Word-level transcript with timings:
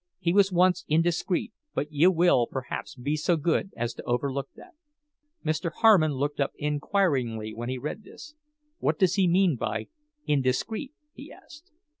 He 0.17 0.33
was 0.33 0.51
once 0.51 0.83
indiscreet, 0.87 1.53
but 1.75 1.91
you 1.91 2.09
will 2.09 2.47
perhaps 2.47 2.95
be 2.95 3.15
so 3.15 3.37
good 3.37 3.69
as 3.77 3.93
to 3.93 4.03
overlook 4.05 4.49
that." 4.55 4.71
Mr. 5.45 5.71
Harmon 5.71 6.13
looked 6.13 6.39
up 6.39 6.53
inquiringly 6.55 7.53
when 7.53 7.69
he 7.69 7.77
read 7.77 8.01
this. 8.03 8.33
"What 8.79 8.97
does 8.97 9.13
he 9.13 9.27
mean 9.27 9.57
by 9.57 9.89
'indiscreet'?" 10.25 10.93
he 11.13 11.31
asked. 11.31 11.69